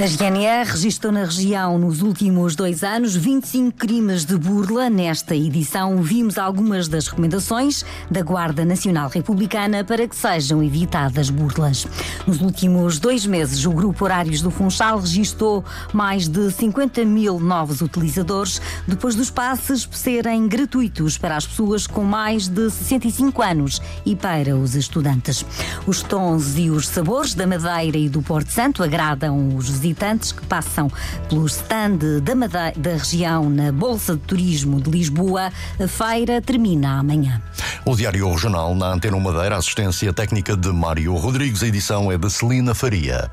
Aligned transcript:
A 0.00 0.06
GNR 0.06 0.64
registrou 0.64 1.12
na 1.12 1.24
região 1.24 1.78
nos 1.78 2.00
últimos 2.00 2.56
dois 2.56 2.82
anos 2.82 3.14
25 3.14 3.76
crimes 3.76 4.24
de 4.24 4.34
burla. 4.34 4.88
Nesta 4.88 5.36
edição, 5.36 6.00
vimos 6.00 6.38
algumas 6.38 6.88
das 6.88 7.06
recomendações 7.06 7.84
da 8.10 8.22
Guarda 8.22 8.64
Nacional 8.64 9.10
Republicana 9.10 9.84
para 9.84 10.08
que 10.08 10.16
sejam 10.16 10.62
evitadas 10.62 11.28
burlas. 11.28 11.86
Nos 12.26 12.40
últimos 12.40 12.98
dois 12.98 13.26
meses, 13.26 13.66
o 13.66 13.72
Grupo 13.72 14.06
Horários 14.06 14.40
do 14.40 14.50
Funchal 14.50 15.00
registrou 15.00 15.62
mais 15.92 16.28
de 16.28 16.50
50 16.50 17.04
mil 17.04 17.38
novos 17.38 17.82
utilizadores, 17.82 18.58
depois 18.88 19.14
dos 19.14 19.28
passes 19.28 19.86
serem 19.92 20.48
gratuitos 20.48 21.18
para 21.18 21.36
as 21.36 21.46
pessoas 21.46 21.86
com 21.86 22.04
mais 22.04 22.48
de 22.48 22.70
65 22.70 23.42
anos 23.42 23.82
e 24.06 24.16
para 24.16 24.56
os 24.56 24.74
estudantes. 24.74 25.44
Os 25.86 26.02
tons 26.02 26.56
e 26.56 26.70
os 26.70 26.88
sabores 26.88 27.34
da 27.34 27.46
Madeira 27.46 27.98
e 27.98 28.08
do 28.08 28.22
Porto 28.22 28.48
Santo 28.48 28.82
agradam 28.82 29.54
os 29.54 29.68
visitantes 29.68 29.89
visitantes 29.90 30.30
que 30.30 30.46
passam 30.46 30.90
pelo 31.28 31.46
stand 31.46 31.98
da, 32.22 32.34
Madeira, 32.34 32.72
da 32.76 32.92
região 32.92 33.50
na 33.50 33.72
Bolsa 33.72 34.14
de 34.14 34.20
Turismo 34.20 34.80
de 34.80 34.90
Lisboa. 34.90 35.50
A 35.80 35.88
feira 35.88 36.40
termina 36.40 37.00
amanhã. 37.00 37.42
O 37.84 37.96
Diário 37.96 38.30
Regional 38.30 38.74
na 38.74 38.92
Antena 38.92 39.18
Madeira, 39.18 39.56
assistência 39.56 40.12
técnica 40.12 40.56
de 40.56 40.68
Mário 40.68 41.14
Rodrigues, 41.16 41.62
a 41.62 41.66
edição 41.66 42.10
é 42.10 42.16
de 42.16 42.30
Celina 42.30 42.74
Faria. 42.74 43.30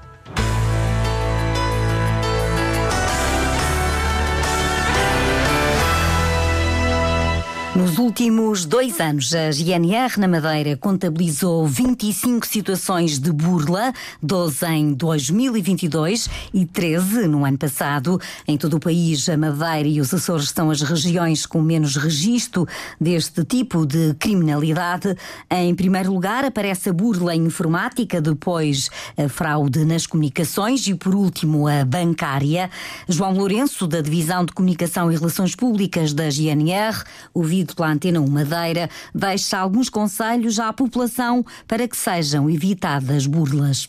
Nos 7.78 8.00
últimos 8.00 8.66
dois 8.66 9.00
anos, 9.00 9.36
a 9.36 9.52
GNR 9.52 10.20
na 10.20 10.28
Madeira 10.28 10.76
contabilizou 10.76 11.68
25 11.68 12.48
situações 12.48 13.20
de 13.20 13.32
burla, 13.32 13.94
12 14.20 14.66
em 14.66 14.94
2022 14.94 16.28
e 16.52 16.66
13 16.66 17.28
no 17.28 17.46
ano 17.46 17.60
passado. 17.60 18.20
Em 18.48 18.58
todo 18.58 18.78
o 18.78 18.80
país, 18.80 19.30
a 19.30 19.38
Madeira 19.38 19.88
e 19.88 20.02
os 20.02 20.12
Açores 20.12 20.50
são 20.50 20.72
as 20.72 20.82
regiões 20.82 21.46
com 21.46 21.62
menos 21.62 21.96
registro 21.98 22.68
deste 23.00 23.46
tipo 23.46 23.86
de 23.86 24.16
criminalidade. 24.16 25.16
Em 25.48 25.76
primeiro 25.76 26.12
lugar, 26.12 26.46
aparece 26.46 26.90
a 26.90 26.94
burla 26.94 27.36
informática, 27.36 28.20
depois 28.20 28.90
a 29.16 29.30
fraude 29.30 29.86
nas 29.86 30.08
comunicações 30.08 30.88
e, 30.88 30.96
por 30.96 31.14
último, 31.14 31.68
a 31.68 31.86
bancária. 31.86 32.72
João 33.08 33.34
Lourenço, 33.34 33.86
da 33.86 34.02
Divisão 34.02 34.44
de 34.44 34.52
Comunicação 34.52 35.12
e 35.12 35.16
Relações 35.16 35.54
Públicas 35.54 36.12
da 36.12 36.28
GNR, 36.32 37.04
ouvido 37.36 37.67
pela 37.76 37.90
Antena 37.90 38.20
1 38.20 38.28
Madeira, 38.28 38.90
deixa 39.14 39.58
alguns 39.58 39.90
conselhos 39.90 40.60
à 40.60 40.72
população 40.72 41.46
para 41.68 41.88
que 41.88 41.98
sejam 41.98 42.50
evitadas 42.50 43.26
burlas 43.26 43.88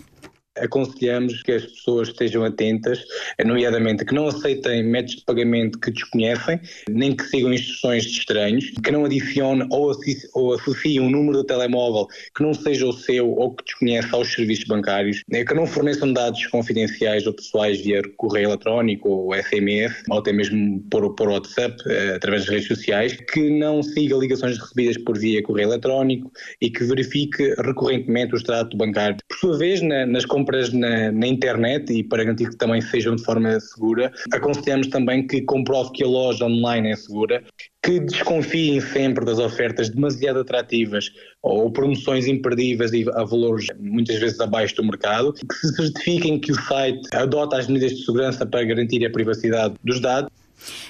aconselhamos 0.60 1.42
que 1.42 1.52
as 1.52 1.64
pessoas 1.64 2.08
estejam 2.08 2.44
atentas, 2.44 3.04
nomeadamente 3.44 4.04
que 4.04 4.14
não 4.14 4.28
aceitem 4.28 4.82
métodos 4.84 5.16
de 5.16 5.24
pagamento 5.24 5.78
que 5.78 5.90
desconhecem, 5.90 6.60
nem 6.88 7.14
que 7.14 7.24
sigam 7.24 7.52
instruções 7.52 8.04
de 8.04 8.18
estranhos, 8.18 8.70
que 8.82 8.90
não 8.90 9.04
adicionem 9.04 9.66
ou, 9.70 9.92
ou 10.34 10.54
associem 10.54 11.00
um 11.00 11.10
número 11.10 11.40
de 11.40 11.46
telemóvel 11.46 12.06
que 12.34 12.42
não 12.42 12.54
seja 12.54 12.86
o 12.86 12.92
seu 12.92 13.30
ou 13.30 13.54
que 13.54 13.64
desconheça 13.64 14.16
aos 14.16 14.32
serviços 14.32 14.64
bancários, 14.64 15.22
né, 15.28 15.44
que 15.44 15.54
não 15.54 15.66
forneçam 15.66 16.12
dados 16.12 16.46
confidenciais 16.46 17.26
ou 17.26 17.32
pessoais 17.32 17.80
via 17.80 18.02
correio 18.16 18.48
eletrónico 18.48 19.08
ou 19.08 19.34
SMS, 19.34 20.02
ou 20.10 20.18
até 20.18 20.32
mesmo 20.32 20.80
por, 20.90 21.14
por 21.14 21.28
WhatsApp, 21.28 21.76
eh, 21.86 22.14
através 22.16 22.42
das 22.42 22.50
redes 22.50 22.68
sociais, 22.68 23.16
que 23.32 23.50
não 23.50 23.82
siga 23.82 24.16
ligações 24.16 24.58
recebidas 24.58 24.98
por 24.98 25.18
via 25.18 25.42
correio 25.42 25.68
eletrónico 25.68 26.30
e 26.60 26.70
que 26.70 26.84
verifique 26.84 27.54
recorrentemente 27.62 28.34
o 28.34 28.36
extrato 28.36 28.76
bancário. 28.76 29.16
Por 29.28 29.36
sua 29.38 29.58
vez, 29.58 29.80
na, 29.82 30.06
nas 30.06 30.24
compras 30.24 30.47
compras 30.48 30.72
na, 30.72 31.12
na, 31.12 31.26
internet 31.26 31.92
e 31.92 32.02
para 32.02 32.24
garantir 32.24 32.48
que 32.48 32.56
também 32.56 32.80
sejam 32.80 33.14
de 33.14 33.22
forma 33.22 33.60
segura. 33.60 34.10
Aconselhamos 34.32 34.86
também 34.88 35.26
que 35.26 35.42
comprove 35.42 35.92
que 35.92 36.02
a 36.02 36.06
loja 36.06 36.46
online 36.46 36.90
é 36.90 36.96
segura, 36.96 37.44
que 37.84 38.00
desconfiem 38.00 38.80
sempre 38.80 39.24
das 39.26 39.38
ofertas 39.38 39.90
demasiado 39.90 40.40
atrativas 40.40 41.10
ou 41.42 41.70
promoções 41.70 42.26
imperdíveis 42.26 42.92
e 42.92 43.04
a 43.14 43.24
valores 43.24 43.66
muitas 43.78 44.18
vezes 44.18 44.40
abaixo 44.40 44.76
do 44.76 44.84
mercado, 44.84 45.34
que 45.34 45.54
se 45.54 45.76
certifiquem 45.76 46.40
que 46.40 46.52
o 46.52 46.60
site 46.62 47.00
adota 47.12 47.58
as 47.58 47.66
medidas 47.66 47.92
de 47.92 48.04
segurança 48.04 48.46
para 48.46 48.64
garantir 48.64 49.04
a 49.04 49.10
privacidade 49.10 49.74
dos 49.84 50.00
dados 50.00 50.30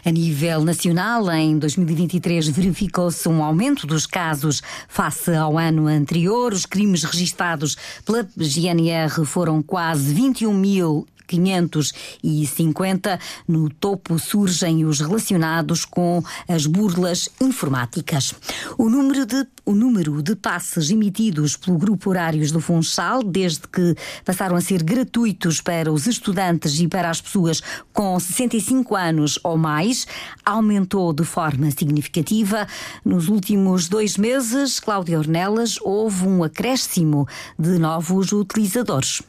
a 0.05 0.11
nível 0.11 0.65
nacional, 0.65 1.31
em 1.31 1.59
2023, 1.59 2.49
verificou-se 2.49 3.29
um 3.29 3.43
aumento 3.43 3.87
dos 3.87 4.07
casos 4.07 4.63
face 4.89 5.35
ao 5.35 5.59
ano 5.59 5.87
anterior. 5.87 6.53
Os 6.53 6.67
crimes 6.67 7.05
registados 7.05 7.77
pela 8.05 8.27
GNR 8.37 9.25
foram 9.25 9.63
quase 9.63 10.13
21 10.15 10.53
mil 10.55 11.07
550. 11.29 13.21
No 13.47 13.71
topo 13.71 14.19
surgem 14.19 14.85
os 14.85 15.01
relacionados 15.01 15.85
com 15.85 16.23
as 16.49 16.67
burlas 16.67 17.29
informáticas. 17.41 18.35
O 18.77 18.89
número 18.89 19.27
de, 19.27 19.47
o 19.65 19.75
número 19.75 20.23
de 20.23 20.35
passes 20.35 20.91
emitidos 20.91 21.57
pelo 21.57 21.79
Grupo 21.79 22.11
Horários 22.11 22.51
do 22.51 22.61
Funchal, 22.61 23.23
desde 23.23 23.69
que 23.69 23.95
passaram 24.25 24.57
a 24.57 24.61
ser 24.61 24.83
gratuitos 24.83 25.61
para 25.61 25.93
os 25.93 26.07
estudantes 26.07 26.81
e 26.81 26.89
para 26.89 27.11
as 27.11 27.21
pessoas 27.21 27.63
com 27.93 28.19
65 28.19 28.97
anos 28.97 29.39
ou 29.45 29.57
mais, 29.57 30.07
aumentou 30.45 31.13
de 31.13 31.25
forma 31.25 31.71
significativa. 31.71 32.67
Nos 33.05 33.29
últimos 33.29 33.89
dois 33.89 34.17
meses, 34.17 34.81
Cláudia 34.81 35.19
Ornelas, 35.19 35.79
houve 35.83 36.27
um 36.27 36.43
acréscimo 36.43 37.29
de 37.59 37.79
novos 37.79 38.33
utilizadores. 38.33 39.23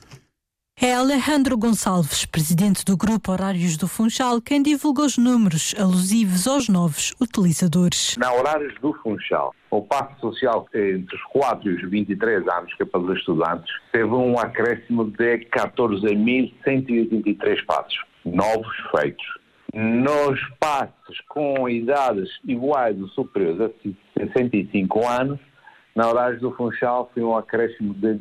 É 0.81 0.94
Alejandro 0.94 1.57
Gonçalves, 1.57 2.25
presidente 2.25 2.85
do 2.85 2.95
Grupo 2.95 3.34
Horários 3.34 3.75
do 3.75 3.85
Funchal, 3.85 4.40
quem 4.40 4.63
divulga 4.63 5.01
os 5.01 5.17
números 5.17 5.75
alusivos 5.78 6.47
aos 6.47 6.69
novos 6.69 7.13
utilizadores. 7.19 8.16
Na 8.17 8.31
Horários 8.31 8.73
do 8.79 8.94
Funchal, 8.94 9.53
o 9.69 9.81
passo 9.81 10.18
social 10.22 10.66
entre 10.73 11.18
os 11.18 11.23
4 11.34 11.69
e 11.69 11.75
os 11.75 11.81
23 11.89 12.47
anos, 12.47 12.73
que 12.75 12.84
é 12.84 12.85
para 12.85 13.01
os 13.01 13.18
estudantes, 13.18 13.69
teve 13.91 14.06
um 14.06 14.39
acréscimo 14.39 15.12
de 15.12 15.39
14.183 15.47 17.66
passos 17.66 18.00
novos 18.23 18.73
feitos. 18.95 19.25
Nos 19.73 20.39
passos 20.62 21.19
com 21.28 21.68
idades 21.68 22.29
iguais 22.45 22.97
ou 23.01 23.09
superiores 23.09 23.59
a 23.59 23.69
65 24.18 25.06
anos, 25.06 25.41
na 25.94 26.07
Horários 26.07 26.39
do 26.39 26.53
Funchal 26.53 27.12
foi 27.13 27.22
um 27.22 27.35
acréscimo 27.35 27.94
de 27.95 28.13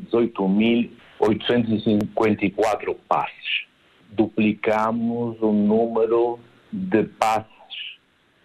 18.854 1.20 2.96
passes. 3.08 3.66
Duplicamos 4.10 5.40
o 5.40 5.52
número 5.52 6.40
de 6.72 7.04
passes 7.04 7.46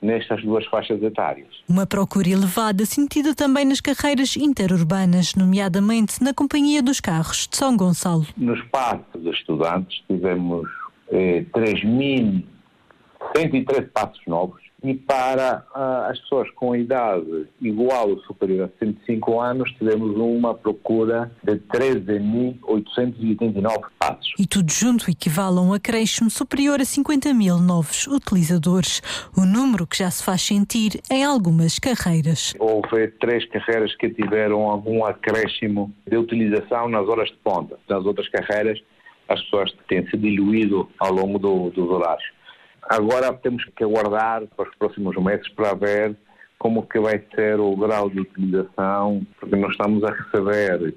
nestas 0.02 0.44
duas 0.44 0.66
faixas 0.66 1.02
etárias. 1.02 1.48
Uma 1.68 1.88
procura 1.88 2.30
elevada 2.30 2.86
sentida 2.86 3.34
também 3.34 3.66
nas 3.66 3.80
carreiras 3.80 4.36
interurbanas, 4.36 5.34
nomeadamente 5.34 6.22
na 6.22 6.34
Companhia 6.34 6.84
dos 6.84 7.00
Carros 7.00 7.48
de 7.50 7.56
São 7.56 7.78
Gonçalo. 7.78 8.28
Nos 8.36 8.62
passos 8.66 9.24
de 9.24 9.30
estudantes 9.30 10.04
tivemos 10.08 10.68
eh, 11.10 11.46
3.113 11.54 13.90
passos 13.94 14.22
novos, 14.28 14.62
e 14.84 14.94
para 14.94 15.66
uh, 15.74 16.12
as 16.12 16.20
pessoas 16.20 16.52
com 16.52 16.76
idade 16.76 17.48
igual 17.62 18.10
ou 18.10 18.20
superior 18.24 18.70
a 18.70 18.72
105 18.86 19.40
anos, 19.40 19.72
tivemos 19.74 20.18
uma 20.18 20.54
procura 20.54 21.32
de 21.42 21.56
13.889 21.56 23.86
passos. 23.98 24.34
E 24.38 24.46
tudo 24.46 24.70
junto 24.70 25.10
equivale 25.10 25.58
a 25.58 25.62
um 25.62 25.72
acréscimo 25.74 26.30
superior 26.30 26.82
a 26.82 26.86
50 26.86 27.34
mil 27.34 27.60
novos 27.60 28.08
utilizadores, 28.08 29.02
o 29.38 29.46
número 29.46 29.88
que 29.88 29.98
já 29.98 30.12
se 30.12 30.22
faz 30.22 30.42
sentir 30.42 31.00
em 31.10 31.24
algumas 31.24 31.80
carreiras. 31.80 32.54
Houve 32.60 33.08
três 33.20 33.46
carreiras 33.46 33.96
que 33.96 34.10
tiveram 34.10 34.70
algum 34.70 35.06
acréscimo 35.06 35.94
de 36.06 36.18
utilização 36.18 36.90
nas 36.90 37.08
horas 37.08 37.30
de 37.30 37.38
ponta. 37.38 37.80
Nas 37.88 38.06
outras 38.06 38.28
carreiras, 38.28 38.82
as 39.30 39.42
pessoas 39.44 39.72
têm 39.88 40.06
se 40.10 40.18
diluído 40.18 40.90
ao 41.00 41.14
longo 41.14 41.40
do, 41.40 41.70
dos 41.70 41.90
horários. 41.90 42.43
Agora 42.90 43.34
temos 43.34 43.64
que 43.76 43.84
aguardar 43.84 44.44
para 44.56 44.70
os 44.70 44.76
próximos 44.76 45.16
meses 45.18 45.48
para 45.50 45.74
ver 45.74 46.16
como 46.64 46.88
que 46.88 46.98
vai 46.98 47.22
ser 47.36 47.60
o 47.60 47.76
grau 47.76 48.10
de 48.10 48.22
utilização, 48.22 49.26
porque 49.38 49.56
nós 49.56 49.72
estamos 49.72 50.02
a 50.06 50.12
receber 50.12 50.94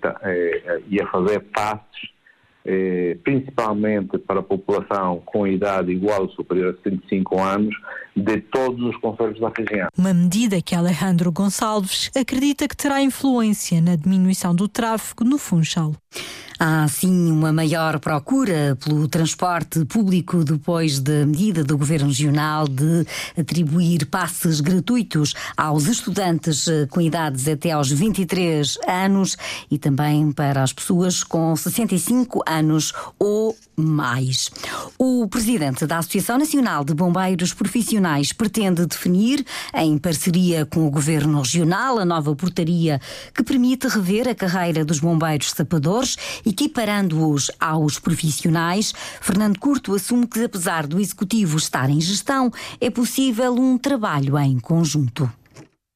e 0.89 1.03
a 1.03 1.07
fazer 1.09 1.41
passes, 1.53 2.11
eh, 2.65 3.17
principalmente 3.25 4.17
para 4.17 4.41
a 4.41 4.43
população 4.45 5.21
com 5.27 5.45
idade 5.45 5.91
igual 5.91 6.23
ou 6.23 6.31
superior 6.31 6.73
a 6.73 6.83
65 6.85 7.41
anos, 7.41 7.75
de 8.17 8.41
todos 8.43 8.81
os 8.81 8.97
conselhos 8.99 9.41
da 9.41 9.53
região. 9.57 9.89
Uma 9.99 10.15
medida 10.15 10.63
que 10.63 10.75
Alejandro 10.75 11.33
Gonçalves 11.33 12.13
acredita 12.17 12.69
que 12.69 12.77
terá 12.77 13.03
influência 13.03 13.81
na 13.81 13.97
diminuição 13.97 14.55
do 14.55 14.69
tráfego 14.69 15.25
no 15.25 15.37
Funchal. 15.37 15.95
Há 16.59 16.89
sim 16.89 17.31
uma 17.31 17.53
maior 17.53 17.99
procura 17.99 18.79
pelo 18.83 19.07
transporte 19.09 19.85
público 19.85 20.43
depois 20.43 20.99
da 21.01 21.27
medida 21.27 21.63
do 21.63 21.77
Governo 21.77 22.09
Regional 22.09 22.67
de 22.67 23.07
atribuir 23.39 24.07
passes 24.07 24.63
gratuitos 24.63 25.35
aos 25.55 25.87
estudantes 25.87 26.67
eh, 26.67 26.87
com 26.89 27.01
idades 27.01 27.47
até 27.47 27.73
aos 27.73 27.91
23 27.91 28.79
anos 28.89 29.37
e 29.71 29.77
também 29.77 30.33
para 30.33 30.63
as 30.63 30.73
pessoas 30.73 31.23
com 31.23 31.55
65 31.55 32.43
anos 32.47 32.95
ou 33.19 33.55
mais. 33.77 34.51
O 34.99 35.29
presidente 35.29 35.87
da 35.87 35.99
Associação 35.99 36.39
Nacional 36.39 36.83
de 36.83 36.95
Bombeiros 36.95 37.53
Profissionais 37.53 38.33
pretende 38.33 38.87
definir, 38.87 39.45
em 39.75 39.99
parceria 39.99 40.65
com 40.65 40.87
o 40.87 40.91
Governo 40.91 41.43
Regional, 41.43 41.99
a 41.99 42.05
nova 42.05 42.35
portaria 42.35 42.99
que 43.35 43.43
permite 43.43 43.87
rever 43.89 44.27
a 44.27 44.35
carreira 44.35 44.85
dos 44.85 44.99
bombeiros 44.99 45.51
sapadores 45.51 46.17
equiparando-os 46.47 47.51
aos 47.61 47.99
profissionais, 47.99 48.95
Fernando 49.21 49.59
Curto 49.59 49.95
assume 49.95 50.27
que, 50.27 50.45
apesar 50.45 50.87
do 50.87 51.01
executivo 51.01 51.59
estar 51.59 51.91
em 51.91 52.01
gestão, 52.01 52.53
é 52.81 52.89
possível 52.89 53.53
um 53.55 53.77
trabalho 53.77 54.39
em 54.39 54.61
conjunto. 54.61 55.31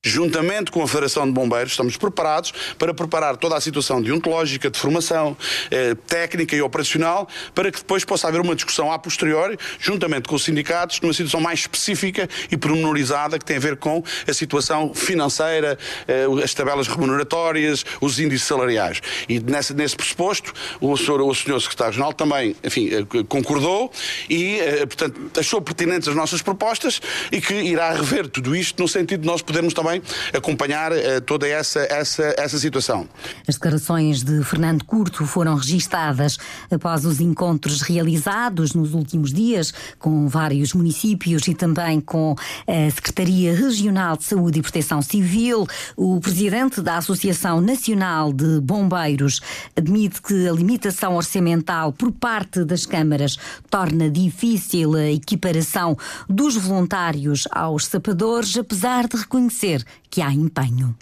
Juntamente 0.02 0.70
com 0.70 0.82
a 0.82 0.88
Federação 0.88 1.26
de 1.26 1.32
Bombeiros, 1.32 1.73
estamos 1.73 1.94
preparados 1.99 2.55
para 2.79 2.94
preparar 2.94 3.37
toda 3.37 3.55
a 3.55 3.61
situação 3.61 4.00
deontológica, 4.00 4.70
de 4.70 4.79
formação, 4.79 5.37
eh, 5.70 5.94
técnica 6.06 6.56
e 6.56 6.62
operacional, 6.62 7.29
para 7.55 7.70
que 7.70 7.81
depois 7.81 8.02
possa 8.02 8.26
haver 8.26 8.41
uma 8.41 8.55
discussão 8.55 8.91
a 8.91 8.99
posteriori, 8.99 9.58
juntamente 9.79 10.26
com 10.26 10.37
os 10.37 10.43
sindicatos, 10.43 11.02
numa 11.02 11.12
situação 11.12 11.38
mais 11.38 11.61
específica 11.61 12.26
e 12.50 12.56
pormenorizada, 12.56 13.38
que 13.38 13.44
tem 13.44 13.58
a 13.58 13.61
ver 13.61 13.76
com 13.76 14.02
a 14.26 14.32
situação 14.32 14.94
financeira, 14.94 15.79
eh, 16.08 16.25
as 16.43 16.55
tabelas 16.55 16.88
remuneratórias, 16.88 17.85
os 18.00 18.19
índices 18.19 18.49
salariais. 18.49 19.03
E 19.29 19.38
nesse, 19.38 19.75
nesse 19.75 19.96
pressuposto, 19.96 20.55
o 20.81 20.96
senhor, 20.96 21.20
o 21.20 21.35
senhor 21.35 21.61
Secretário-Geral 21.61 22.14
também, 22.14 22.56
enfim, 22.64 22.88
eh, 22.91 23.05
concordou 23.29 23.93
e, 24.31 24.61
eh, 24.61 24.87
portanto, 24.87 25.38
achou 25.38 25.61
pertinentes 25.61 26.08
as 26.08 26.14
nossas 26.14 26.41
propostas 26.41 27.03
e 27.31 27.38
que 27.38 27.53
irá 27.53 27.93
rever 27.93 28.26
tudo 28.29 28.56
isto 28.56 28.81
no 28.81 28.88
sentido 28.88 29.20
de 29.20 29.26
nós 29.26 29.43
podermos 29.43 29.75
também 29.75 29.90
também 29.91 30.03
acompanhar 30.33 30.93
uh, 30.93 31.21
toda 31.27 31.47
essa, 31.49 31.81
essa, 31.91 32.35
essa 32.39 32.59
situação. 32.59 33.09
As 33.47 33.57
declarações 33.57 34.23
de 34.23 34.43
Fernando 34.45 34.85
Curto 34.85 35.27
foram 35.27 35.57
registadas 35.57 36.39
após 36.71 37.05
os 37.05 37.21
encontros 37.21 37.83
realizados 37.83 38.73
nos 38.75 38.95
últimos 38.95 39.33
dias 39.33 39.73
com 39.99 40.29
vários 40.29 40.73
municípios 40.73 41.49
e 41.49 41.55
também 41.55 42.01
com 42.01 42.37
a 42.67 42.91
Secretaria 42.91 43.55
Regional 43.55 44.17
de 44.17 44.25
Saúde 44.25 44.61
e 44.61 44.63
Proteção 44.63 45.03
Civil. 45.03 45.67
O 45.97 46.21
presidente 46.21 46.81
da 46.81 46.99
Associação 46.99 47.61
Nacional 47.61 48.33
de 48.33 48.61
Bombeiros 48.61 49.41
admite 49.77 50.23
que 50.23 50.49
a 50.49 50.53
limitação 50.53 51.17
orçamental 51.17 51.93
por 51.93 52.13
parte 52.13 52.65
das 52.65 52.87
câmaras 52.87 53.37
torna 53.69 54.11
difícil 54.11 54.95
a 54.95 55.11
equiparação 55.11 55.97
dos 56.29 56.57
voluntários 56.57 57.49
aos 57.51 57.87
sapadores, 57.87 58.57
apesar 58.57 59.09
de 59.09 59.17
reconhecer 59.17 59.80
que 60.09 60.23
há 60.23 60.32
empenho. 60.32 60.97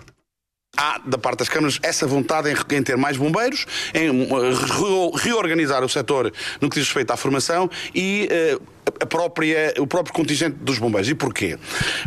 Há 0.76 0.98
da 0.98 1.18
parte 1.18 1.40
das 1.40 1.48
câmaras 1.48 1.78
essa 1.82 2.06
vontade 2.06 2.50
em, 2.50 2.76
em 2.76 2.82
ter 2.82 2.96
mais 2.96 3.16
bombeiros, 3.16 3.66
em 3.92 4.10
uh, 4.10 5.10
reorganizar 5.16 5.82
o 5.82 5.88
setor 5.88 6.32
no 6.60 6.70
que 6.70 6.78
diz 6.78 6.86
respeito 6.86 7.10
à 7.10 7.16
formação 7.16 7.68
e 7.94 8.28
uh, 8.30 8.62
a 8.88 9.06
própria, 9.06 9.74
o 9.78 9.86
próprio 9.86 10.14
contingente 10.14 10.56
dos 10.60 10.78
bombeiros. 10.78 11.08
E 11.08 11.14
porquê? 11.14 11.58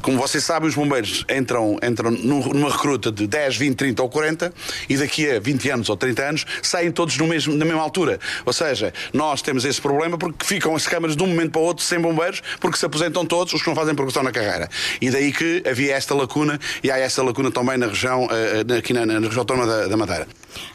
Como 0.02 0.18
vocês 0.18 0.44
sabem, 0.44 0.68
os 0.68 0.76
bombeiros 0.76 1.26
entram, 1.30 1.78
entram 1.84 2.12
numa 2.12 2.70
recruta 2.70 3.12
de 3.12 3.28
10, 3.28 3.58
20, 3.58 3.76
30 3.76 4.02
ou 4.02 4.10
40 4.10 4.54
e 4.90 4.98
daqui 4.98 5.30
a 5.30 5.40
20 5.40 5.70
anos 5.70 5.90
ou 5.90 5.98
30 5.98 6.24
anos 6.24 6.46
saem 6.62 6.92
todos 6.92 7.18
no 7.18 7.28
mesmo, 7.28 7.56
na 7.56 7.66
mesma 7.66 7.82
altura. 7.82 8.20
Ou 8.46 8.54
seja, 8.54 8.94
nós 9.14 9.42
temos 9.42 9.66
esse 9.66 9.82
problema 9.82 10.18
porque 10.18 10.46
ficam 10.46 10.76
as 10.76 10.88
câmaras 10.88 11.16
de 11.16 11.24
um 11.24 11.28
momento 11.28 11.52
para 11.52 11.62
o 11.62 11.66
outro 11.66 11.84
sem 11.84 12.00
bombeiros 12.00 12.42
porque 12.60 12.78
se 12.78 12.86
aposentam 12.86 13.26
todos 13.26 13.54
os 13.54 13.62
que 13.62 13.68
não 13.68 13.76
fazem 13.76 13.96
progressão 13.96 14.24
na 14.24 14.32
carreira. 14.32 14.70
E 15.00 15.10
daí 15.10 15.32
que 15.32 15.64
havia 15.68 15.96
esta 15.96 16.14
lacuna 16.14 16.60
e 16.84 16.92
há 16.92 16.98
esta 16.98 17.24
lacuna 17.24 17.52
também 17.52 17.78
na 17.78 17.88
região, 17.88 18.28
eh, 18.32 18.64
eh, 18.68 18.78
aqui 18.78 18.94
na, 18.94 19.06
na 19.06 19.20
região 19.20 19.40
autónoma 19.40 19.68
da, 19.68 19.88
da 19.88 19.98
Madeira. 19.98 20.28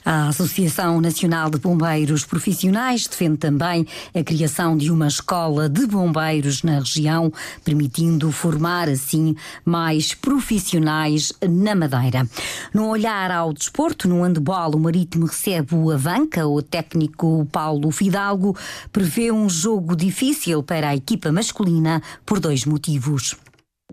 A 0.05 0.29
Associação 0.29 1.01
Nacional 1.01 1.51
de 1.51 1.59
Bombeiros 1.59 2.25
Profissionais 2.25 3.07
defende 3.07 3.37
também 3.39 3.87
a 4.15 4.23
criação 4.23 4.77
de 4.77 4.91
uma 4.91 5.09
escola 5.09 5.69
de 5.69 5.87
bombeiros 5.87 5.96
na 6.65 6.79
região, 6.79 7.33
permitindo 7.65 8.31
formar 8.33 8.89
assim 8.89 9.35
mais 9.65 10.15
profissionais 10.15 11.33
na 11.49 11.75
Madeira. 11.75 12.29
No 12.73 12.89
olhar 12.89 13.31
ao 13.31 13.53
desporto, 13.53 14.09
no 14.09 14.23
handebol, 14.23 14.75
o 14.75 14.79
Marítimo 14.79 15.27
recebe 15.27 15.75
o 15.75 15.91
Avanca. 15.91 16.47
O 16.47 16.63
técnico 16.63 17.47
Paulo 17.51 17.91
Fidalgo 17.91 18.57
prevê 18.93 19.31
um 19.33 19.49
jogo 19.49 19.95
difícil 19.97 20.63
para 20.63 20.91
a 20.91 20.97
equipa 20.97 21.33
masculina 21.33 22.03
por 22.25 22.41
dois 22.41 22.65
motivos. 22.65 23.37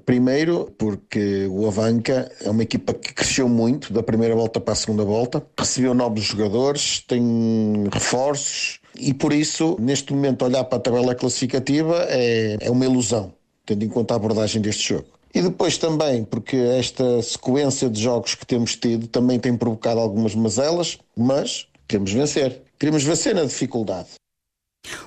Primeiro, 0.05 0.73
porque 0.77 1.47
o 1.49 1.65
Avanca 1.67 2.29
é 2.41 2.49
uma 2.49 2.63
equipa 2.63 2.93
que 2.93 3.13
cresceu 3.13 3.47
muito 3.47 3.93
da 3.93 4.03
primeira 4.03 4.35
volta 4.35 4.59
para 4.59 4.73
a 4.73 4.75
segunda 4.75 5.03
volta, 5.05 5.41
recebeu 5.57 5.93
novos 5.93 6.23
jogadores, 6.23 6.99
tem 7.07 7.87
reforços 7.91 8.82
e 8.97 9.13
por 9.13 9.33
isso, 9.33 9.75
neste 9.79 10.13
momento, 10.13 10.45
olhar 10.45 10.63
para 10.63 10.77
a 10.77 10.81
tabela 10.81 11.15
classificativa 11.15 12.05
é, 12.09 12.57
é 12.59 12.71
uma 12.71 12.85
ilusão, 12.85 13.33
tendo 13.65 13.83
em 13.83 13.89
conta 13.89 14.13
a 14.13 14.17
abordagem 14.17 14.61
deste 14.61 14.89
jogo. 14.89 15.07
E 15.33 15.41
depois 15.41 15.77
também, 15.77 16.23
porque 16.23 16.55
esta 16.55 17.21
sequência 17.23 17.89
de 17.89 17.99
jogos 17.99 18.35
que 18.35 18.45
temos 18.45 18.75
tido 18.75 19.07
também 19.07 19.39
tem 19.39 19.57
provocado 19.57 19.99
algumas 19.99 20.35
mazelas, 20.35 20.99
mas 21.17 21.67
queremos 21.87 22.13
vencer. 22.13 22.61
Queremos 22.77 23.03
vencer 23.03 23.33
na 23.33 23.43
dificuldade. 23.43 24.09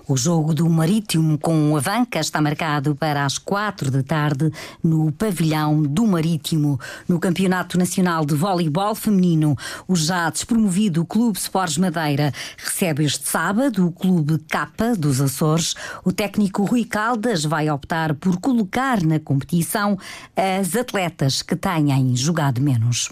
O 0.08 0.16
jogo 0.16 0.54
do 0.54 0.68
Marítimo 0.68 1.36
com 1.36 1.72
o 1.72 1.76
Avanca 1.76 2.20
está 2.20 2.40
marcado 2.40 2.94
para 2.94 3.24
as 3.24 3.38
quatro 3.38 3.90
da 3.90 4.04
tarde 4.04 4.52
no 4.80 5.10
pavilhão 5.10 5.82
do 5.82 6.06
Marítimo. 6.06 6.78
No 7.08 7.18
Campeonato 7.18 7.76
Nacional 7.76 8.24
de 8.24 8.36
Voleibol 8.36 8.94
Feminino, 8.94 9.56
o 9.88 9.96
já 9.96 10.30
despromovido 10.30 11.04
Clube 11.04 11.38
Sports 11.38 11.76
Madeira 11.76 12.32
recebe 12.56 13.04
este 13.04 13.28
sábado 13.28 13.88
o 13.88 13.90
Clube 13.90 14.38
Capa 14.48 14.94
dos 14.94 15.20
Açores. 15.20 15.74
O 16.04 16.12
técnico 16.12 16.64
Rui 16.64 16.84
Caldas 16.84 17.44
vai 17.44 17.68
optar 17.68 18.14
por 18.14 18.40
colocar 18.40 19.02
na 19.02 19.18
competição 19.18 19.98
as 20.36 20.76
atletas 20.76 21.42
que 21.42 21.56
tenham 21.56 22.14
jogado 22.14 22.60
menos. 22.60 23.10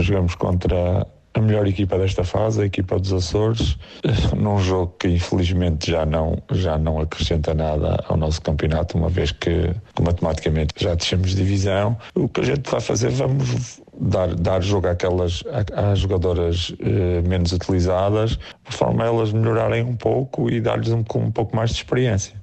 Jogamos 0.00 0.34
contra 0.34 1.06
a 1.34 1.40
melhor 1.40 1.66
equipa 1.66 1.96
desta 1.96 2.24
fase, 2.24 2.62
a 2.62 2.64
equipa 2.64 2.98
dos 2.98 3.12
Açores, 3.12 3.76
num 4.36 4.58
jogo 4.58 4.94
que 4.98 5.08
infelizmente 5.08 5.90
já 5.90 6.04
não, 6.04 6.42
já 6.50 6.76
não 6.78 7.00
acrescenta 7.00 7.54
nada 7.54 8.02
ao 8.08 8.16
nosso 8.16 8.42
campeonato, 8.42 8.98
uma 8.98 9.08
vez 9.08 9.32
que, 9.32 9.72
matematicamente 10.00 10.74
já 10.76 10.94
descemos 10.94 11.30
de 11.30 11.36
divisão. 11.36 11.96
O 12.14 12.28
que 12.28 12.40
a 12.40 12.44
gente 12.44 12.68
vai 12.70 12.80
fazer, 12.80 13.10
vamos 13.10 13.80
dar, 13.98 14.34
dar 14.34 14.62
jogo 14.62 14.88
àquelas, 14.88 15.42
às 15.74 15.98
jogadoras 15.98 16.74
eh, 16.80 17.22
menos 17.22 17.52
utilizadas, 17.52 18.38
de 18.68 18.76
forma 18.76 19.04
a 19.04 19.06
elas 19.06 19.32
melhorarem 19.32 19.84
um 19.84 19.96
pouco 19.96 20.50
e 20.50 20.60
dar-lhes 20.60 20.90
um, 20.90 21.04
um 21.16 21.30
pouco 21.30 21.54
mais 21.54 21.70
de 21.70 21.76
experiência. 21.76 22.40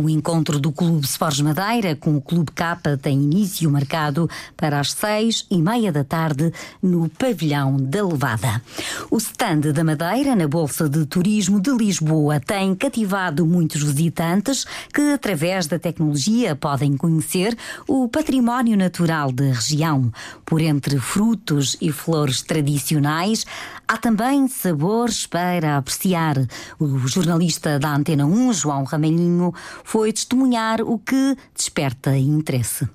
O 0.00 0.08
encontro 0.08 0.60
do 0.60 0.70
Clube 0.70 1.04
Sports 1.04 1.40
Madeira 1.40 1.96
com 1.96 2.16
o 2.16 2.20
Clube 2.20 2.52
Capa 2.52 2.96
tem 2.96 3.20
início 3.20 3.68
marcado 3.68 4.30
para 4.56 4.78
as 4.78 4.92
seis 4.92 5.44
e 5.50 5.60
meia 5.60 5.90
da 5.90 6.04
tarde 6.04 6.52
no 6.80 7.08
Pavilhão 7.08 7.76
da 7.76 8.06
Levada. 8.06 8.62
O 9.10 9.16
stand 9.16 9.72
da 9.74 9.82
Madeira 9.82 10.36
na 10.36 10.46
Bolsa 10.46 10.88
de 10.88 11.04
Turismo 11.04 11.60
de 11.60 11.72
Lisboa 11.72 12.38
tem 12.38 12.76
cativado 12.76 13.44
muitos 13.44 13.82
visitantes 13.82 14.64
que, 14.94 15.02
através 15.14 15.66
da 15.66 15.80
tecnologia, 15.80 16.54
podem 16.54 16.96
conhecer 16.96 17.58
o 17.88 18.08
património 18.08 18.76
natural 18.76 19.32
da 19.32 19.46
região. 19.46 20.12
Por 20.46 20.60
entre 20.60 21.00
frutos 21.00 21.76
e 21.80 21.90
flores 21.90 22.40
tradicionais, 22.40 23.44
há 23.88 23.96
também 23.96 24.46
sabores 24.46 25.26
para 25.26 25.76
apreciar. 25.76 26.36
O 26.78 27.08
jornalista 27.08 27.80
da 27.80 27.96
Antena 27.96 28.26
1, 28.26 28.52
João 28.52 28.84
Ramalhinho, 28.84 29.52
foi 29.88 30.12
testemunhar 30.12 30.82
o 30.82 30.98
que 30.98 31.34
desperta 31.56 32.14
interesse. 32.14 32.86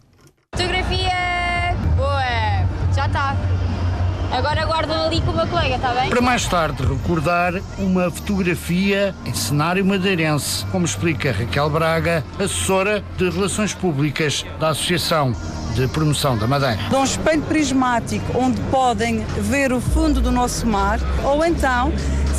Fotografia! 0.55 1.75
Boa! 1.97 2.93
Já 2.93 3.07
está. 3.07 3.35
Agora 4.31 4.63
guardam 4.63 5.07
ali 5.07 5.19
com 5.21 5.31
o 5.31 5.35
meu 5.35 5.47
colega, 5.47 5.75
está 5.77 5.91
bem? 5.91 6.11
Para 6.11 6.21
mais 6.21 6.47
tarde 6.47 6.83
recordar 6.83 7.55
uma 7.79 8.11
fotografia 8.11 9.15
em 9.25 9.33
cenário 9.33 9.83
madeirense, 9.83 10.63
como 10.67 10.85
explica 10.85 11.31
Raquel 11.31 11.67
Braga, 11.71 12.23
assessora 12.35 13.03
de 13.17 13.27
Relações 13.27 13.73
Públicas 13.73 14.45
da 14.59 14.69
Associação 14.69 15.33
de 15.73 15.87
Promoção 15.87 16.37
da 16.37 16.45
Madeira. 16.45 16.77
De 16.89 16.95
um 16.95 17.03
espelho 17.03 17.41
prismático 17.41 18.37
onde 18.37 18.61
podem 18.69 19.25
ver 19.39 19.73
o 19.73 19.81
fundo 19.81 20.21
do 20.21 20.31
nosso 20.31 20.67
mar 20.67 20.99
ou 21.23 21.43
então 21.43 21.91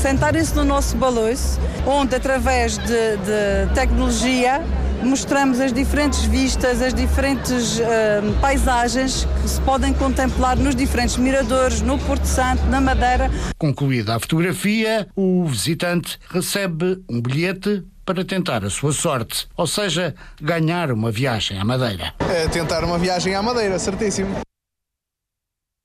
sentarem-se 0.04 0.54
no 0.54 0.66
nosso 0.66 0.94
balanço, 0.98 1.58
onde 1.86 2.14
através 2.14 2.76
de, 2.76 2.84
de 2.84 3.74
tecnologia 3.74 4.62
mostramos 5.02 5.58
as 5.58 5.72
diferentes 5.72 6.26
vistas, 6.26 6.82
as 6.82 6.92
diferentes 6.92 7.78
uh, 7.78 8.38
paisagens 8.38 9.26
que 9.40 9.48
se 9.48 9.58
podem 9.62 9.94
contemplar 9.94 10.58
nos 10.58 10.74
diferentes 10.76 11.16
miradores, 11.16 11.80
no 11.80 11.98
Porto 12.00 12.26
Santo, 12.26 12.62
na 12.66 12.82
Madeira. 12.82 13.30
Concluída 13.56 14.16
a 14.16 14.20
fotografia, 14.20 15.08
o 15.16 15.46
visitante 15.46 16.18
recebe 16.28 17.02
um 17.08 17.18
bilhete 17.18 17.82
para 18.04 18.22
tentar 18.26 18.62
a 18.62 18.68
sua 18.68 18.92
sorte, 18.92 19.48
ou 19.56 19.66
seja, 19.66 20.14
ganhar 20.38 20.92
uma 20.92 21.10
viagem 21.10 21.58
à 21.58 21.64
Madeira. 21.64 22.12
É 22.30 22.46
tentar 22.48 22.84
uma 22.84 22.98
viagem 22.98 23.34
à 23.34 23.42
Madeira, 23.42 23.78
certíssimo. 23.78 24.43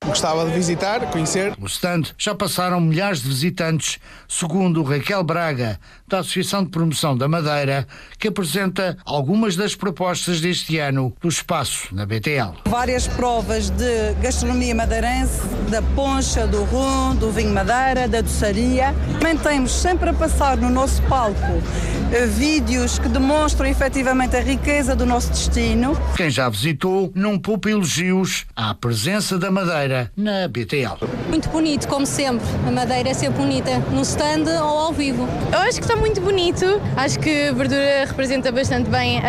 Gostava 0.10 0.44
de 0.44 0.52
visitar, 0.52 1.12
conhecer. 1.12 1.54
No 1.60 1.68
stand 1.68 2.02
já 2.18 2.34
passaram 2.34 2.82
milhares 2.82 3.22
de 3.22 3.30
visitantes, 3.30 4.00
segundo 4.28 4.82
Raquel 4.82 5.24
Braga, 5.24 5.80
da 6.08 6.20
Associação 6.20 6.64
de 6.64 6.72
Promoção 6.72 7.16
da 7.16 7.28
Madeira, 7.28 7.88
que 8.18 8.28
apresenta 8.28 8.98
algumas 9.06 9.56
das 9.56 9.76
propostas 9.76 10.42
deste 10.42 10.80
ano 10.80 11.16
do 11.22 11.30
espaço 11.30 11.94
na 11.94 12.08
BTL. 12.08 12.56
Várias 12.66 13.08
provas 13.08 13.70
de 13.70 14.14
gastronomia 14.20 14.74
madeirense, 14.74 15.42
da 15.70 15.84
poncha, 15.94 16.48
do 16.48 16.64
rum, 16.64 17.16
do 17.16 17.32
vinho 17.32 17.54
madeira, 17.54 18.08
da 18.08 18.22
doçaria. 18.22 18.96
Também 19.20 19.38
temos 19.38 19.72
sempre 19.72 20.10
a 20.10 20.14
passar 20.14 20.58
no 20.58 20.72
nosso 20.72 21.04
palco 21.04 21.62
vídeos 22.28 22.98
que 22.98 23.08
demonstram 23.08 23.68
efetivamente 23.68 24.36
a 24.36 24.42
riqueza 24.42 24.96
do 24.96 25.06
nosso 25.06 25.30
destino. 25.30 25.96
Quem 26.16 26.30
já 26.30 26.50
visitou 26.50 27.12
não 27.14 27.38
poupa 27.38 27.70
elogios 27.70 28.46
à 28.56 28.74
presença 28.74 29.38
da 29.38 29.52
Madeira 29.52 30.12
na 30.18 30.48
BTL. 30.48 30.98
Muito 31.30 31.50
bonito, 31.50 31.88
como 31.88 32.06
sempre. 32.06 32.46
A 32.68 32.72
Madeira 32.72 33.10
é 33.10 33.14
sempre 33.14 33.42
bonita, 33.42 33.78
no 33.92 34.02
stand 34.02 34.46
ou 34.62 34.80
ao 34.80 34.94
vivo. 34.94 35.28
Eu 35.52 35.60
acho 35.60 35.78
que 35.78 35.86
está 35.86 35.96
muito 35.96 36.20
bonito. 36.20 36.66
Acho 36.98 37.20
que 37.20 37.50
a 37.50 37.54
verdura 37.54 38.06
representa 38.06 38.52
bastante 38.52 38.90
bem 38.90 39.22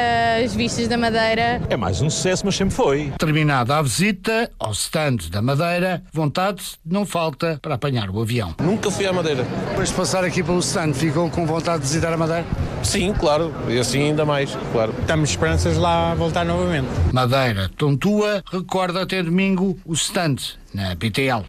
as 0.42 0.54
vistas 0.54 0.88
da 0.88 0.96
Madeira. 0.96 1.60
É 1.68 1.76
mais 1.76 2.00
um 2.00 2.08
sucesso, 2.08 2.44
mas 2.46 2.56
sempre 2.56 2.74
foi. 2.74 3.12
Terminada 3.18 3.76
a 3.76 3.82
visita 3.82 4.50
ao 4.58 4.72
stand 4.72 5.28
da 5.30 5.42
Madeira, 5.42 6.02
vontade 6.12 6.62
não 6.84 7.04
falta 7.04 7.58
para 7.60 7.74
apanhar 7.74 8.08
o 8.10 8.20
avião. 8.20 8.54
Nunca 8.60 8.90
fui 8.90 9.06
à 9.06 9.12
Madeira. 9.12 9.44
Depois 9.68 9.90
de 9.90 9.94
passar 9.94 10.24
aqui 10.24 10.42
pelo 10.42 10.60
stand, 10.60 10.94
ficam 10.94 11.28
com 11.28 11.46
vontade 11.46 11.82
de 11.82 11.88
visitar 11.88 12.12
a 12.12 12.16
Madeira? 12.16 12.46
Sim, 12.82 13.12
claro. 13.12 13.52
E 13.68 13.78
assim 13.78 14.02
ainda 14.02 14.24
mais, 14.24 14.56
claro. 14.72 14.94
Temos 15.06 15.30
esperanças 15.30 15.76
lá 15.76 16.14
voltar 16.14 16.44
novamente. 16.44 16.88
Madeira, 17.12 17.70
Tontua, 17.76 18.42
recorda 18.50 19.02
até 19.02 19.22
domingo 19.22 19.78
o 19.84 19.92
stand 19.92 20.36
na 20.74 20.94
BTL 20.94 21.44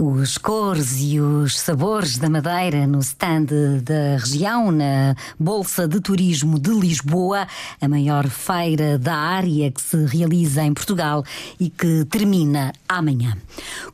os 0.00 0.36
cores 0.36 0.98
e 1.00 1.20
os 1.20 1.58
sabores 1.58 2.18
da 2.18 2.28
Madeira 2.28 2.86
no 2.86 2.98
stand 2.98 3.46
da 3.82 4.18
região, 4.18 4.70
na 4.70 5.14
Bolsa 5.38 5.88
de 5.88 6.00
Turismo 6.00 6.58
de 6.58 6.70
Lisboa, 6.70 7.46
a 7.80 7.88
maior 7.88 8.28
feira 8.28 8.98
da 8.98 9.14
área 9.14 9.70
que 9.70 9.80
se 9.80 10.04
realiza 10.04 10.62
em 10.62 10.74
Portugal 10.74 11.24
e 11.58 11.70
que 11.70 12.04
termina 12.10 12.72
amanhã. 12.88 13.36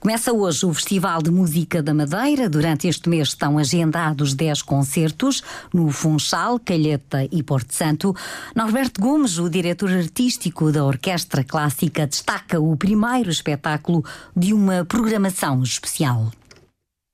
Começa 0.01 0.33
hoje 0.33 0.67
o 0.67 0.75
Festival 0.75 1.23
de 1.23 1.31
Música 1.31 1.83
da 1.83 1.95
Madeira. 1.95 2.49
Durante 2.49 2.89
este 2.89 3.09
mês 3.09 3.29
estão 3.29 3.57
agendados 3.59 4.35
10 4.35 4.63
concertos 4.63 5.43
no 5.73 5.91
Funchal, 5.91 6.59
Calheta 6.59 7.29
e 7.31 7.43
Porto 7.43 7.75
Santo. 7.75 8.15
Norberto 8.57 9.01
Gomes, 9.01 9.39
o 9.39 9.49
diretor 9.49 9.91
artístico 9.91 10.73
da 10.73 10.85
Orquestra 10.85 11.45
Clássica, 11.45 12.07
destaca 12.07 12.61
o 12.61 12.77
primeiro 12.77 13.31
espetáculo 13.31 14.05
de 14.37 14.53
uma 14.53 14.85
programação 14.85 15.63
especial 15.63 15.92
especial? 15.93 16.33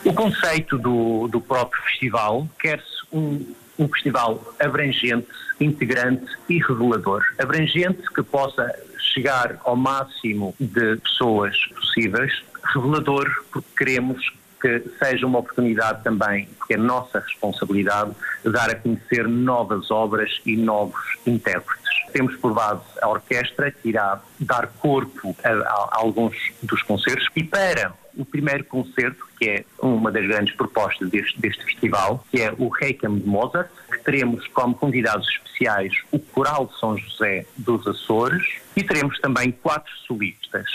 O 0.05 0.13
conceito 0.15 0.79
do, 0.79 1.27
do 1.29 1.41
próprio 1.41 1.83
festival 1.83 2.49
quer-se 2.61 2.87
um, 3.13 3.55
um 3.79 3.89
festival 3.89 4.55
abrangente, 4.61 5.27
integrante 5.61 6.27
e 6.49 6.59
revelador. 6.59 7.23
Abrangente 7.39 8.03
que 8.15 8.23
possa 8.23 8.73
chegar 9.13 9.59
ao 9.65 9.75
máximo 9.75 10.55
de 10.61 10.97
pessoas 10.99 11.57
possíveis, 11.75 12.33
revelador 12.73 13.29
porque 13.51 13.69
queremos 13.77 14.33
que 14.61 14.83
seja 14.99 15.25
uma 15.25 15.39
oportunidade 15.39 16.03
também, 16.03 16.47
porque 16.59 16.75
é 16.75 16.77
nossa 16.77 17.21
responsabilidade, 17.21 18.11
de 18.45 18.51
dar 18.51 18.69
a 18.71 18.75
conhecer 18.75 19.29
novas 19.29 19.89
obras 19.91 20.41
e 20.45 20.57
novos 20.57 21.01
intérpretes. 21.25 21.89
Temos 22.13 22.35
por 22.37 22.53
base 22.53 22.83
a 23.01 23.09
orquestra 23.09 23.71
que 23.71 23.91
irá 23.91 24.21
dar 24.41 24.67
corpo 24.79 25.37
a, 25.45 25.49
a, 25.49 25.53
a 25.53 25.99
alguns 25.99 26.35
dos 26.61 26.83
concertos 26.83 27.29
e 27.37 27.45
para 27.45 27.95
o 28.19 28.25
primeiro 28.25 28.65
concerto, 28.65 29.27
que 29.39 29.49
é 29.49 29.65
uma 29.81 30.11
das 30.11 30.27
grandes 30.27 30.55
propostas 30.55 31.09
deste, 31.09 31.41
deste 31.41 31.65
festival, 31.65 32.25
que 32.31 32.43
é 32.43 32.53
o 32.59 32.69
Requiem 32.69 33.19
de 33.19 33.27
Mozart, 33.27 33.71
que 33.91 33.99
teremos 34.01 34.47
como 34.49 34.75
convidados 34.75 35.27
especiais 35.29 35.95
o 36.11 36.19
Coral 36.19 36.67
de 36.67 36.79
São 36.79 36.99
José 36.99 37.47
dos 37.57 37.87
Açores 37.87 38.59
e 38.77 38.83
teremos 38.83 39.19
também 39.21 39.53
quatro 39.53 39.93
solistas. 40.07 40.69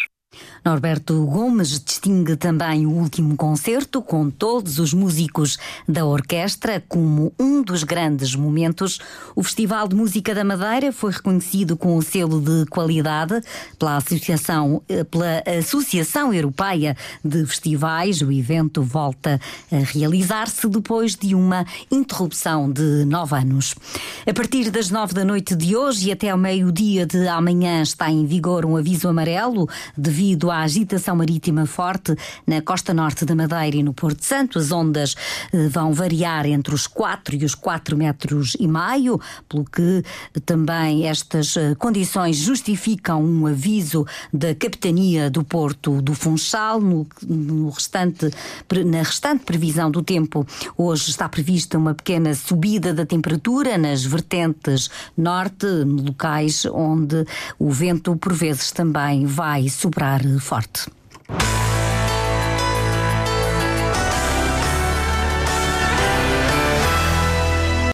Norberto 0.66 1.26
Gomes 1.26 1.78
distingue 1.84 2.38
também 2.38 2.86
o 2.86 2.92
último 2.92 3.36
concerto 3.36 4.02
com 4.02 4.30
todos 4.30 4.80
os 4.80 4.94
músicos 4.94 5.58
da 5.86 6.06
orquestra 6.06 6.82
como 6.88 7.34
um 7.38 7.62
dos 7.62 7.84
grandes 7.84 8.34
momentos. 8.34 8.98
O 9.36 9.44
Festival 9.44 9.90
de 9.90 9.96
Música 9.96 10.34
da 10.34 10.44
Madeira 10.44 10.94
foi 10.94 11.12
reconhecido 11.12 11.76
com 11.76 11.98
o 11.98 12.02
selo 12.02 12.40
de 12.40 12.66
qualidade 12.68 13.42
pela 13.78 13.98
Associação, 13.98 14.82
eh, 14.88 15.04
pela 15.04 15.44
Associação 15.60 16.34
Europeia 16.34 16.96
de 17.24 17.46
Festivais. 17.46 18.22
O 18.22 18.32
evento 18.32 18.82
volta 18.82 19.42
a 19.70 19.78
realizar-se 19.78 20.70
depois 20.70 21.16
de 21.16 21.36
uma 21.36 21.66
interrupção 21.92 22.72
de 22.72 23.04
nove 23.04 23.36
anos. 23.36 23.76
A 24.26 24.34
partir 24.34 24.72
das 24.72 24.90
nove 24.90 25.14
da 25.14 25.26
noite 25.26 25.58
de 25.58 25.76
hoje 25.76 26.08
e 26.08 26.12
até 26.14 26.30
ao 26.30 26.38
meio-dia 26.38 27.06
de 27.06 27.28
amanhã 27.28 27.82
está 27.82 28.10
em 28.10 28.26
vigor 28.26 28.66
um 28.66 28.78
aviso 28.78 29.10
amarelo 29.10 29.68
devido 29.98 30.23
à 30.50 30.62
agitação 30.62 31.16
marítima 31.16 31.66
forte 31.66 32.16
na 32.48 32.62
costa 32.62 32.94
norte 32.94 33.26
da 33.26 33.36
Madeira 33.36 33.78
e 33.78 33.84
no 33.84 33.94
Porto 33.94 34.24
Santo. 34.24 34.58
As 34.58 34.72
ondas 34.72 35.16
eh, 35.52 35.68
vão 35.68 35.92
variar 35.92 36.46
entre 36.46 36.74
os 36.74 36.88
4 36.88 37.36
e 37.36 37.44
os 37.44 37.54
4 37.56 37.98
metros 37.98 38.56
e 38.60 38.68
meio, 38.68 39.20
pelo 39.50 39.66
que 39.66 40.04
também 40.46 41.06
estas 41.08 41.58
eh, 41.58 41.76
condições 41.76 42.38
justificam 42.38 43.22
um 43.24 43.48
aviso 43.48 44.06
da 44.34 44.56
Capitania 44.56 45.30
do 45.30 45.44
Porto 45.44 46.02
do 46.02 46.14
Funchal. 46.14 46.80
No, 46.80 47.06
no 47.28 47.70
restante, 47.70 48.30
na 48.86 49.00
restante 49.00 49.44
previsão 49.44 49.92
do 49.92 50.02
tempo, 50.02 50.46
hoje 50.78 51.10
está 51.10 51.28
prevista 51.28 51.78
uma 51.78 51.94
pequena 51.94 52.34
subida 52.34 52.94
da 52.94 53.06
temperatura 53.06 53.78
nas 53.78 54.04
vertentes 54.06 54.90
norte, 55.18 55.66
locais 55.66 56.66
onde 56.66 57.26
o 57.60 57.70
vento 57.72 58.16
por 58.16 58.34
vezes 58.34 58.72
também 58.72 59.26
vai 59.26 59.68
forte. 60.40 60.92